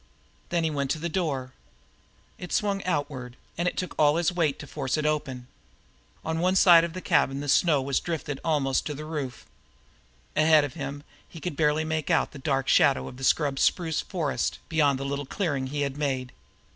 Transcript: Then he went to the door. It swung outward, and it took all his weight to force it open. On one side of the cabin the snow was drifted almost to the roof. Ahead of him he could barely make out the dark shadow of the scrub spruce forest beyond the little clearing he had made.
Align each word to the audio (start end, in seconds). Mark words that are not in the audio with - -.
Then 0.49 0.63
he 0.63 0.71
went 0.71 0.89
to 0.89 0.97
the 0.97 1.09
door. 1.09 1.53
It 2.39 2.51
swung 2.51 2.83
outward, 2.85 3.37
and 3.55 3.67
it 3.67 3.77
took 3.77 3.93
all 3.99 4.15
his 4.15 4.31
weight 4.31 4.57
to 4.57 4.65
force 4.65 4.97
it 4.97 5.05
open. 5.05 5.45
On 6.25 6.39
one 6.39 6.55
side 6.55 6.83
of 6.83 6.93
the 6.93 7.01
cabin 7.01 7.39
the 7.39 7.47
snow 7.47 7.83
was 7.83 7.99
drifted 7.99 8.39
almost 8.43 8.87
to 8.87 8.95
the 8.95 9.05
roof. 9.05 9.45
Ahead 10.35 10.63
of 10.63 10.73
him 10.73 11.03
he 11.29 11.39
could 11.39 11.55
barely 11.55 11.85
make 11.85 12.09
out 12.09 12.31
the 12.31 12.39
dark 12.39 12.67
shadow 12.67 13.07
of 13.07 13.17
the 13.17 13.23
scrub 13.23 13.59
spruce 13.59 14.01
forest 14.01 14.57
beyond 14.69 14.97
the 14.97 15.05
little 15.05 15.27
clearing 15.27 15.67
he 15.67 15.81
had 15.81 15.97
made. 15.97 16.31